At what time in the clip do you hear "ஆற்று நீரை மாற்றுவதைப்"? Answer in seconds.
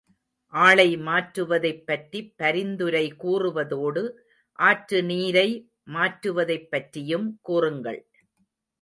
4.59-6.69